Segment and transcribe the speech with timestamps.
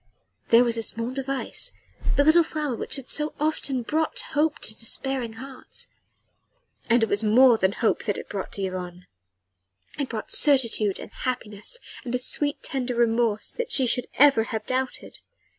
[0.49, 1.73] There was the small device
[2.15, 5.89] the little red flower which had so often brought hope to despairing hearts.
[6.89, 9.05] And it was more than hope that it brought to Yvonne.
[9.99, 14.65] It brought certitude and happiness, and a sweet, tender remorse that she should ever have
[14.65, 15.19] doubted.